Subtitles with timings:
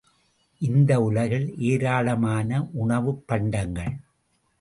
[0.61, 2.49] இந்த உலகில் ஏராளமான
[2.73, 3.93] உணவுப் பண்டங்கள்!